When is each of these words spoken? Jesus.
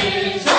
Jesus. 0.00 0.57